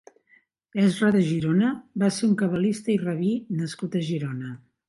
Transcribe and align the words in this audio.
Ezra 0.83 1.11
de 1.15 1.21
Girona 1.27 1.69
va 2.05 2.11
ser 2.17 2.25
un 2.31 2.33
cabalista 2.41 2.93
i 2.97 2.99
rabí 3.05 3.33
nascut 3.63 4.01
a 4.03 4.07
Girona. 4.13 4.61